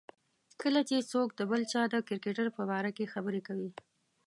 کله 0.61 0.81
چې 0.89 1.07
څوک 1.11 1.27
د 1.35 1.41
بل 1.51 1.61
چا 1.71 1.81
د 1.93 1.95
کرکټر 2.07 2.47
په 2.57 2.61
باره 2.69 2.91
کې 2.97 3.11
خبرې 3.13 3.41
کوي. 3.47 3.69